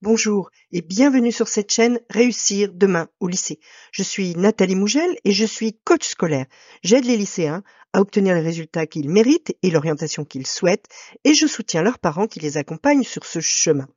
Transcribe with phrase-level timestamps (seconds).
[0.00, 3.58] Bonjour et bienvenue sur cette chaîne Réussir demain au lycée.
[3.90, 6.46] Je suis Nathalie Mougel et je suis coach scolaire.
[6.84, 10.86] J'aide les lycéens à obtenir les résultats qu'ils méritent et l'orientation qu'ils souhaitent
[11.24, 13.88] et je soutiens leurs parents qui les accompagnent sur ce chemin.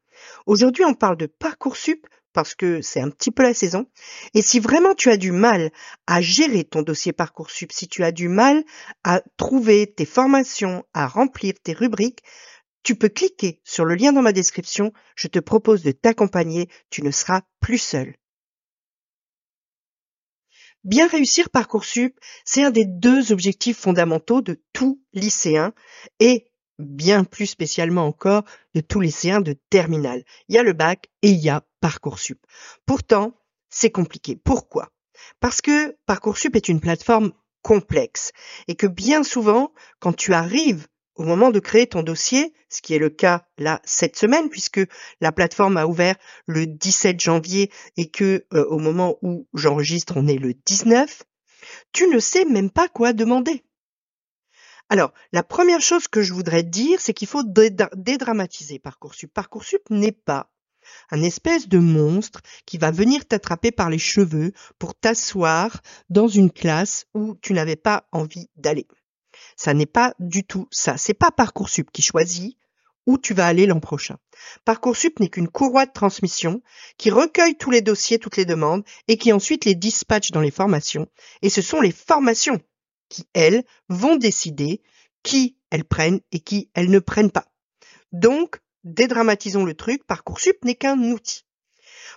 [0.48, 3.86] Aujourd'hui, on parle de Parcoursup parce que c'est un petit peu la saison.
[4.33, 5.70] Et si vraiment tu as du mal
[6.08, 8.63] à gérer ton dossier Parcoursup, si tu as du mal
[9.04, 12.24] à trouver tes formations, à remplir tes rubriques,
[12.84, 17.04] tu peux cliquer sur le lien dans ma description, je te propose de t'accompagner, tu
[17.04, 18.16] ne seras plus seul.
[20.84, 25.74] Bien réussir Parcoursup, c'est un des deux objectifs fondamentaux de tout lycéen
[26.20, 26.48] et
[26.80, 28.44] bien plus spécialement encore
[28.74, 30.24] de tout lycéen de terminale.
[30.48, 32.40] Il y a le bac et il y a Parcoursup.
[32.88, 33.38] Pourtant,
[33.70, 34.36] c'est compliqué.
[34.36, 34.90] Pourquoi?
[35.40, 38.32] Parce que Parcoursup est une plateforme complexe
[38.68, 42.94] et que bien souvent, quand tu arrives au moment de créer ton dossier, ce qui
[42.94, 44.82] est le cas là cette semaine puisque
[45.20, 46.16] la plateforme a ouvert
[46.46, 51.24] le 17 janvier et que euh, au moment où j'enregistre on est le 19,
[51.91, 53.63] tu ne sais même pas quoi demander.
[54.90, 59.34] Alors, la première chose que je voudrais dire, c'est qu'il faut dédramatiser Parcoursup.
[59.34, 60.52] Parcoursup n'est pas
[61.12, 66.52] un espèce de monstre qui va venir t'attraper par les cheveux pour t'asseoir dans une
[66.52, 68.88] classe où tu n'avais pas envie d'aller.
[69.56, 70.97] Ça n'est pas du tout ça.
[70.97, 72.58] C'est pas Parcoursup qui choisit
[73.08, 74.17] où tu vas aller l'an prochain.
[74.66, 76.61] Parcoursup n'est qu'une courroie de transmission
[76.97, 80.52] qui recueille tous les dossiers, toutes les demandes et qui ensuite les dispatche dans les
[80.52, 81.08] formations.
[81.42, 82.59] Et ce sont les formations
[83.09, 84.81] qui, elles, vont décider
[85.23, 87.47] qui elles prennent et qui elles ne prennent pas.
[88.12, 91.45] Donc, dédramatisons le truc, Parcoursup n'est qu'un outil.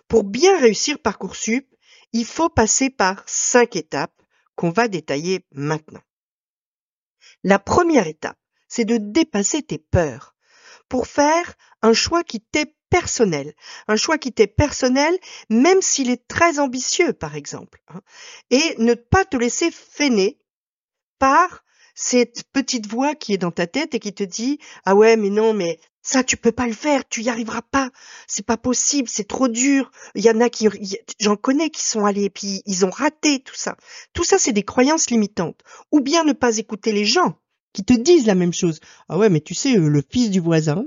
[0.08, 1.66] Pour bien réussir Parcoursup,
[2.12, 4.14] il faut passer par cinq étapes
[4.54, 6.02] qu'on va détailler maintenant.
[7.44, 10.34] La première étape, c'est de dépasser tes peurs
[10.88, 13.54] pour faire un choix qui t'est personnel.
[13.88, 15.16] Un choix qui t'est personnel,
[15.50, 17.82] même s'il est très ambitieux, par exemple.
[17.88, 18.00] Hein.
[18.50, 20.38] Et ne pas te laisser freiner
[21.18, 25.16] par cette petite voix qui est dans ta tête et qui te dit ah ouais
[25.16, 27.90] mais non mais ça tu peux pas le faire tu y arriveras pas.
[28.28, 29.90] C'est pas possible c'est trop dur.
[30.14, 30.68] Y en a qui
[31.18, 33.76] j'en connais qui sont allés et puis ils ont raté tout ça.
[34.12, 35.60] Tout ça c'est des croyances limitantes.
[35.90, 37.40] Ou bien ne pas écouter les gens
[37.72, 38.78] qui te disent la même chose
[39.08, 40.84] ah ouais mais tu sais euh, le fils du voisin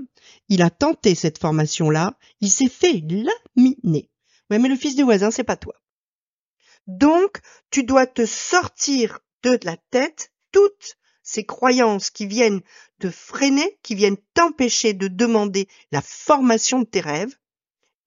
[0.47, 4.09] il a tenté cette formation là il s'est fait laminer.
[4.49, 5.73] Ouais mais le fils du voisin c'est pas toi.
[6.85, 7.39] Donc
[7.71, 10.95] tu dois te sortir de la tête toutes
[11.27, 12.61] ces croyances qui viennent
[12.99, 17.35] te freiner, qui viennent t'empêcher de demander la formation de tes rêves,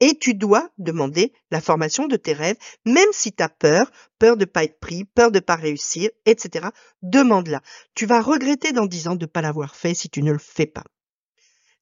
[0.00, 4.38] et tu dois demander la formation de tes rêves, même si tu as peur, peur
[4.38, 6.68] de pas être pris, peur de pas réussir, etc.
[7.02, 7.60] Demande-la.
[7.94, 10.38] Tu vas regretter dans dix ans de ne pas l'avoir fait si tu ne le
[10.38, 10.84] fais pas.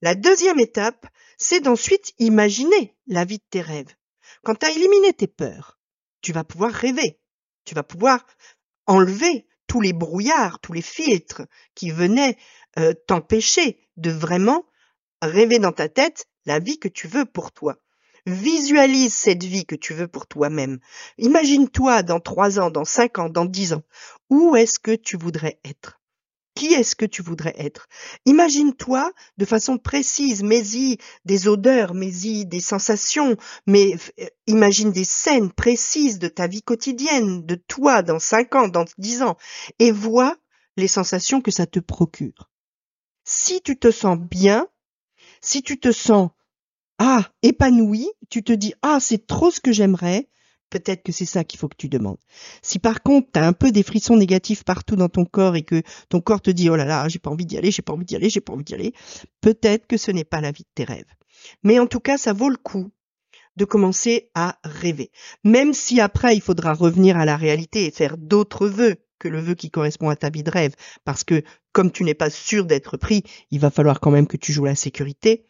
[0.01, 1.07] La deuxième étape,
[1.37, 3.95] c'est d'ensuite imaginer la vie de tes rêves.
[4.43, 5.79] Quand tu as éliminé tes peurs,
[6.21, 7.17] tu vas pouvoir rêver.
[7.63, 8.25] Tu vas pouvoir
[8.87, 11.43] enlever tous les brouillards, tous les filtres
[11.75, 12.35] qui venaient
[12.79, 14.65] euh, t'empêcher de vraiment
[15.21, 17.77] rêver dans ta tête la vie que tu veux pour toi.
[18.25, 20.79] Visualise cette vie que tu veux pour toi-même.
[21.19, 23.83] Imagine-toi dans trois ans, dans cinq ans, dans dix ans.
[24.29, 25.98] Où est-ce que tu voudrais être?
[26.59, 27.87] Qui est-ce que tu voudrais être?
[28.25, 35.53] Imagine-toi de façon précise, mais-y des odeurs, mais-y des sensations, mais euh, imagine des scènes
[35.53, 39.37] précises de ta vie quotidienne, de toi dans cinq ans, dans dix ans,
[39.79, 40.35] et vois
[40.75, 42.51] les sensations que ça te procure.
[43.23, 44.67] Si tu te sens bien,
[45.39, 46.29] si tu te sens
[46.97, 50.27] ah épanoui, tu te dis ah c'est trop ce que j'aimerais,
[50.69, 52.17] peut-être que c'est ça qu'il faut que tu demandes.
[52.61, 55.63] Si par contre tu as un peu des frissons négatifs partout dans ton corps et
[55.63, 57.93] que ton corps te dit oh là là, j'ai pas envie d'y aller, j'ai pas
[57.93, 58.93] envie d'y aller, j'ai pas envie d'y aller,
[59.41, 61.13] peut-être que ce n'est pas la vie de tes rêves.
[61.63, 62.91] Mais en tout cas, ça vaut le coup
[63.55, 65.11] de commencer à rêver.
[65.43, 69.41] Même si après il faudra revenir à la réalité et faire d'autres vœux que le
[69.41, 71.43] vœu qui correspond à ta vie de rêve, parce que
[71.73, 74.65] comme tu n'es pas sûr d'être pris, il va falloir quand même que tu joues
[74.65, 75.45] la sécurité,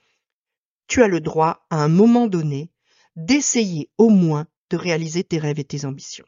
[0.88, 2.72] tu as le droit à un moment donné
[3.16, 6.26] d'essayer au moins de réaliser tes rêves et tes ambitions.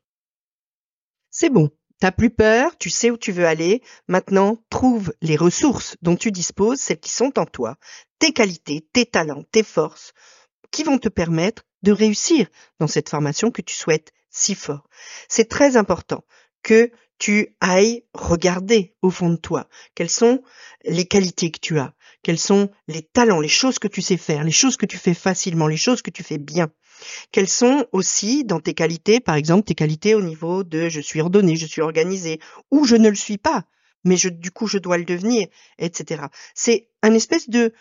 [1.30, 5.96] C'est bon, t'as plus peur, tu sais où tu veux aller, maintenant trouve les ressources
[6.02, 7.78] dont tu disposes, celles qui sont en toi,
[8.20, 10.14] tes qualités, tes talents, tes forces,
[10.72, 12.48] qui vont te permettre de réussir
[12.80, 14.88] dans cette formation que tu souhaites si fort.
[15.28, 16.24] C'est très important
[16.64, 20.42] que tu ailles regarder au fond de toi quelles sont
[20.86, 21.94] les qualités que tu as,
[22.24, 25.14] quels sont les talents, les choses que tu sais faire, les choses que tu fais
[25.14, 26.72] facilement, les choses que tu fais bien.
[27.32, 31.22] Quelles sont aussi dans tes qualités, par exemple, tes qualités au niveau de je suis
[31.22, 32.40] ordonné, je suis organisé,
[32.72, 33.66] ou je ne le suis pas,
[34.04, 36.24] mais du coup je dois le devenir, etc.
[36.56, 37.74] C'est un espèce de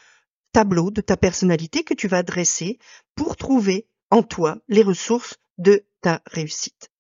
[0.53, 2.79] tableau de ta personnalité que tu vas dresser
[3.15, 6.91] pour trouver en toi les ressources de ta réussite.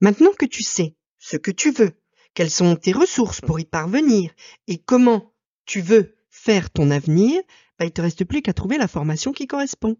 [0.00, 1.92] Maintenant que tu sais ce que tu veux,
[2.34, 4.32] quelles sont tes ressources pour y parvenir
[4.66, 5.32] et comment
[5.66, 7.40] tu veux faire ton avenir,
[7.78, 9.96] bah, il te reste plus qu'à trouver la formation qui correspond.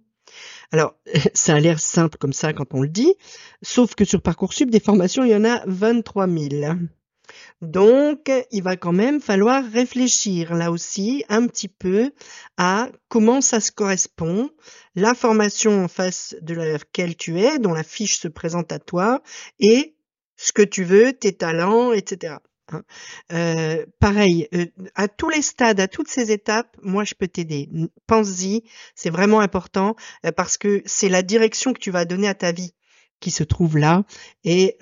[0.72, 0.94] Alors,
[1.34, 3.14] ça a l'air simple comme ça quand on le dit,
[3.62, 6.75] sauf que sur Parcoursup, des formations, il y en a 23 000.
[7.62, 12.12] Donc, il va quand même falloir réfléchir là aussi un petit peu
[12.56, 14.50] à comment ça se correspond,
[14.94, 19.22] la formation en face de laquelle tu es, dont la fiche se présente à toi,
[19.58, 19.96] et
[20.36, 22.36] ce que tu veux, tes talents, etc.
[22.72, 22.82] Hein.
[23.32, 27.69] Euh, pareil, euh, à tous les stades, à toutes ces étapes, moi je peux t'aider.
[28.06, 28.64] Pense-y,
[28.94, 32.52] c'est vraiment important euh, parce que c'est la direction que tu vas donner à ta
[32.52, 32.75] vie
[33.20, 34.05] qui se trouve là.
[34.43, 34.76] Et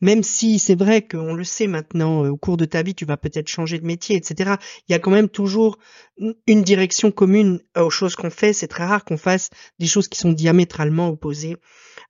[0.00, 3.16] même si c'est vrai qu'on le sait maintenant, au cours de ta vie, tu vas
[3.16, 4.54] peut-être changer de métier, etc.
[4.88, 5.78] Il y a quand même toujours
[6.18, 8.52] une direction commune aux choses qu'on fait.
[8.52, 11.56] C'est très rare qu'on fasse des choses qui sont diamétralement opposées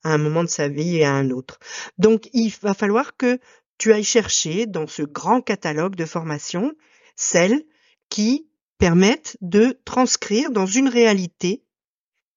[0.04, 1.58] à un moment de sa vie et à un autre.
[1.99, 3.38] Donc il va falloir que
[3.78, 6.72] tu ailles chercher dans ce grand catalogue de formations
[7.16, 7.64] celles
[8.08, 8.48] qui
[8.78, 11.64] permettent de transcrire dans une réalité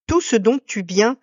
[0.07, 1.17] tout ce dont tu viens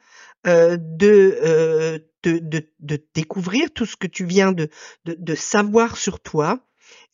[0.47, 4.71] euh, euh, de, de, de, découvrir, tout ce que tu viens de,
[5.05, 6.61] de savoir sur toi.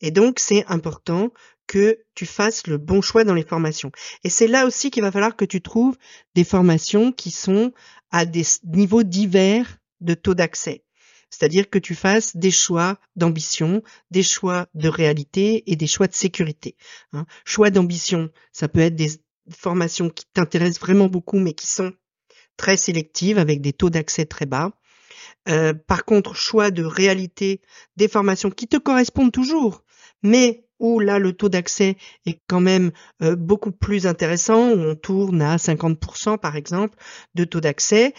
[0.01, 1.31] Et donc, c'est important
[1.67, 3.91] que tu fasses le bon choix dans les formations.
[4.23, 5.97] Et c'est là aussi qu'il va falloir que tu trouves
[6.35, 7.73] des formations qui sont
[8.11, 10.84] à des niveaux divers de taux d'accès.
[11.37, 16.13] C'est-à-dire que tu fasses des choix d'ambition, des choix de réalité et des choix de
[16.13, 16.77] sécurité.
[17.11, 17.25] Hein.
[17.43, 19.11] Choix d'ambition, ça peut être des
[19.49, 21.91] formations qui t'intéressent vraiment beaucoup mais qui sont
[22.55, 24.71] très sélectives avec des taux d'accès très bas.
[25.49, 27.61] Euh, par contre, choix de réalité,
[27.97, 29.83] des formations qui te correspondent toujours,
[30.23, 32.91] mais où là le taux d'accès est quand même
[33.21, 36.97] euh, beaucoup plus intéressant, où on tourne à 50% par exemple
[37.35, 38.13] de taux d'accès,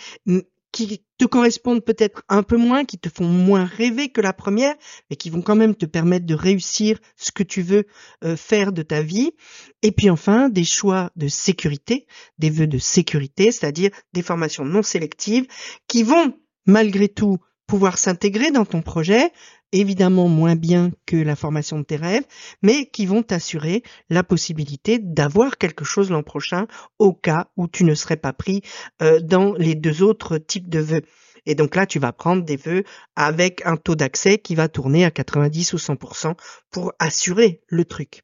[0.76, 4.75] qui te correspondent peut-être un peu moins, qui te font moins rêver que la première,
[5.08, 7.87] mais qui vont quand même te permettre de réussir ce que tu veux
[8.25, 9.32] euh, faire de ta vie.
[9.81, 12.06] Et puis enfin, des choix de sécurité,
[12.37, 15.46] des vœux de sécurité, c'est-à-dire des formations non sélectives,
[15.88, 16.34] qui vont
[16.67, 19.32] malgré tout pouvoir s'intégrer dans ton projet,
[19.73, 22.25] évidemment moins bien que la formation de tes rêves,
[22.63, 26.67] mais qui vont t'assurer la possibilité d'avoir quelque chose l'an prochain
[26.99, 28.63] au cas où tu ne serais pas pris
[29.03, 31.03] euh, dans les deux autres types de vœux.
[31.47, 32.83] Et donc là, tu vas prendre des vœux
[33.15, 36.35] avec un taux d'accès qui va tourner à 90 ou 100%
[36.71, 38.23] pour assurer le truc.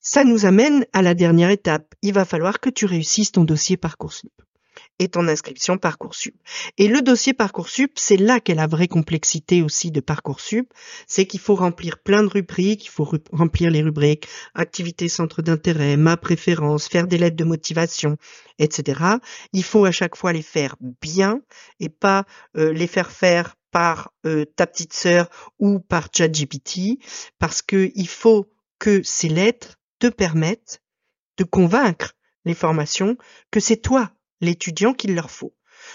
[0.00, 1.94] Ça nous amène à la dernière étape.
[2.00, 4.32] Il va falloir que tu réussisses ton dossier Parcoursup
[4.98, 6.36] et ton inscription Parcoursup.
[6.76, 10.72] Et le dossier Parcoursup, c'est là qu'est la vraie complexité aussi de Parcoursup,
[11.06, 15.96] c'est qu'il faut remplir plein de rubriques, il faut remplir les rubriques activités centre d'intérêt,
[15.96, 18.18] ma préférence, faire des lettres de motivation,
[18.58, 19.00] etc.
[19.52, 21.40] Il faut à chaque fois les faire bien
[21.80, 26.98] et pas euh, les faire faire par euh, ta petite sœur ou par ChatGPT,
[27.38, 28.46] parce que il faut
[28.78, 30.82] que ces lettres te permettent
[31.36, 32.12] de convaincre
[32.44, 33.16] les formations
[33.50, 35.54] que c'est toi l'étudiant qu'il leur faut,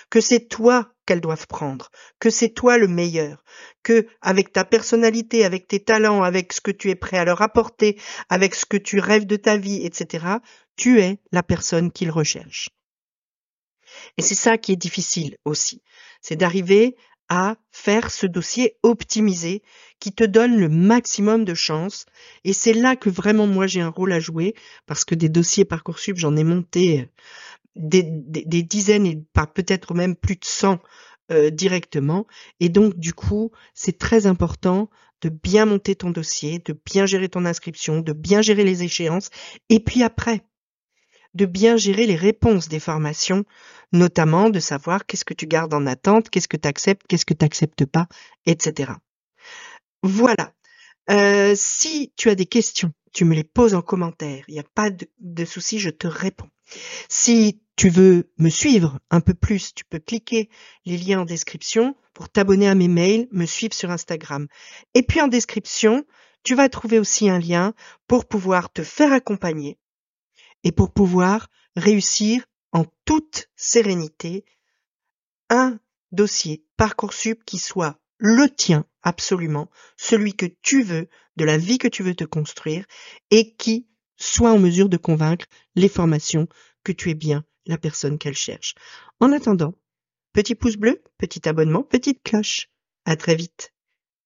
[0.09, 3.43] que c'est toi qu'elles doivent prendre, que c'est toi le meilleur,
[3.83, 7.41] que avec ta personnalité, avec tes talents, avec ce que tu es prêt à leur
[7.41, 7.99] apporter,
[8.29, 10.25] avec ce que tu rêves de ta vie, etc.,
[10.75, 12.69] tu es la personne qu'ils recherchent.
[14.17, 15.81] Et c'est ça qui est difficile aussi,
[16.21, 16.95] c'est d'arriver
[17.29, 19.63] à faire ce dossier optimisé
[19.99, 22.05] qui te donne le maximum de chances.
[22.43, 24.53] Et c'est là que vraiment moi j'ai un rôle à jouer
[24.85, 27.09] parce que des dossiers Parcoursup, j'en ai monté
[27.75, 28.03] des,
[28.63, 30.79] dizaines et peut-être même plus de 100
[31.31, 32.25] euh, directement.
[32.59, 34.89] Et donc, du coup, c'est très important
[35.21, 39.29] de bien monter ton dossier, de bien gérer ton inscription, de bien gérer les échéances,
[39.69, 40.43] et puis après,
[41.33, 43.43] de bien gérer les réponses des formations,
[43.91, 47.33] notamment de savoir qu'est-ce que tu gardes en attente, qu'est-ce que tu acceptes, qu'est-ce que
[47.33, 48.07] tu n'acceptes pas,
[48.45, 48.93] etc.
[50.03, 50.53] Voilà.
[51.09, 54.43] Euh, si tu as des questions, tu me les poses en commentaire.
[54.49, 56.49] Il n'y a pas de, de souci, je te réponds.
[57.07, 60.49] Si tu veux me suivre un peu plus, tu peux cliquer
[60.85, 64.47] les liens en description pour t'abonner à mes mails, me suivre sur Instagram.
[64.95, 66.05] Et puis en description,
[66.43, 67.73] tu vas trouver aussi un lien
[68.05, 69.77] pour pouvoir te faire accompagner
[70.65, 74.43] et pour pouvoir réussir en toute sérénité
[75.49, 75.79] un
[76.11, 81.07] dossier Parcoursup qui soit le tien absolument, celui que tu veux,
[81.37, 82.85] de la vie que tu veux te construire
[83.31, 85.45] et qui soit en mesure de convaincre
[85.75, 86.47] les formations
[86.83, 88.75] que tu es bien la personne qu'elle cherche.
[89.19, 89.75] En attendant,
[90.33, 92.69] petit pouce bleu, petit abonnement, petite cloche.
[93.05, 93.74] À très vite.